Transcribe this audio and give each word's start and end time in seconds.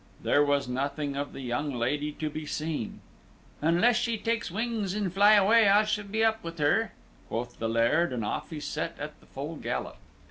There 0.23 0.43
was 0.43 0.67
nothing 0.67 1.15
of 1.15 1.31
the 1.31 1.41
young 1.41 1.75
lady 1.75 2.11
to 2.13 2.27
be 2.31 2.47
seen. 2.47 3.01
"Unless 3.61 3.97
she 3.97 4.17
take 4.17 4.49
wings 4.49 4.95
and 4.95 5.13
fly 5.13 5.33
away, 5.33 5.69
I 5.69 5.83
shall 5.83 6.05
be 6.05 6.23
up 6.23 6.43
with 6.43 6.57
her," 6.57 6.93
quoth 7.27 7.59
the 7.59 7.69
Laird, 7.69 8.11
and 8.11 8.25
off 8.25 8.49
he 8.49 8.59
set 8.59 8.97
at 8.97 9.19
the 9.19 9.27
full 9.27 9.57
gallop. 9.57 9.97